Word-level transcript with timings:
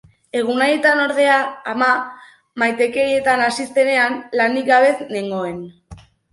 Egun 0.37 0.61
haietan 0.67 1.01
ordea, 1.03 1.35
ama 1.73 1.89
maitakerietan 2.63 3.45
hasi 3.51 3.69
zenean, 3.79 4.19
lanik 4.43 4.69
gabe 4.75 4.93
nengoen. 5.15 5.65